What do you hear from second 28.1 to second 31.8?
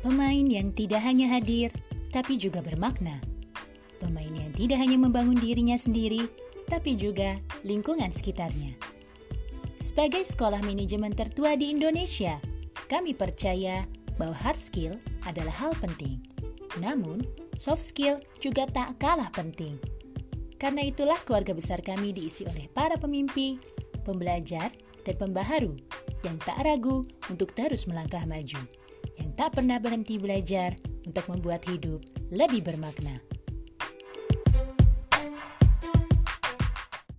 maju, yang tak pernah berhenti belajar untuk membuat